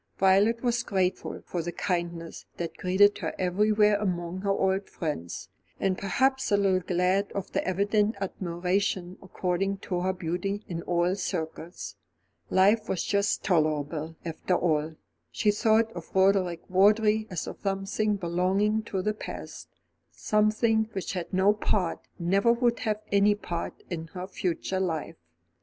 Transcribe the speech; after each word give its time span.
Violet 0.17 0.63
was 0.63 0.81
grateful 0.81 1.43
for 1.45 1.61
the 1.61 1.71
kindness 1.71 2.47
that 2.57 2.75
greeted 2.75 3.19
her 3.19 3.35
everywhere 3.37 3.99
among 3.99 4.39
her 4.41 4.49
old 4.49 4.89
friends, 4.89 5.47
and 5.79 5.95
perhaps 5.95 6.51
a 6.51 6.57
little 6.57 6.79
glad 6.79 7.31
of 7.33 7.51
the 7.51 7.63
evident 7.67 8.15
admiration 8.19 9.19
accorded 9.21 9.79
to 9.83 9.99
her 10.01 10.11
beauty 10.11 10.63
in 10.67 10.81
all 10.81 11.13
circles. 11.15 11.97
Life 12.49 12.89
was 12.89 13.03
just 13.03 13.43
tolerable, 13.43 14.15
after 14.25 14.55
all. 14.55 14.95
She 15.31 15.51
thought 15.51 15.91
of 15.91 16.09
Roderick 16.15 16.65
Vawdrey 16.67 17.27
as 17.29 17.45
of 17.45 17.59
something 17.61 18.15
belonging 18.15 18.81
to 18.85 19.03
the 19.03 19.13
past; 19.13 19.67
something 20.09 20.89
which 20.93 21.13
had 21.13 21.31
no 21.31 21.53
part, 21.53 21.99
never 22.17 22.51
would 22.51 22.79
have 22.79 23.03
any 23.11 23.35
part, 23.35 23.83
in 23.91 24.07
her 24.07 24.25
future 24.25 24.79
life. 24.79 25.17